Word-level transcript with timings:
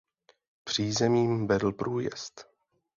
Přízemím 0.63 1.47
vedl 1.47 1.71
průjezd. 1.71 2.45